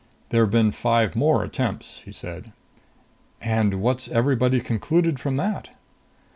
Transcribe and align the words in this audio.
"There've 0.29 0.49
been 0.49 0.71
five 0.71 1.15
more 1.15 1.43
attempts," 1.43 1.99
he 2.05 2.11
said. 2.11 2.53
"And 3.39 3.83
what's 3.83 4.07
everybody 4.07 4.59
concluded 4.59 5.19
from 5.19 5.35
that?" 5.35 5.69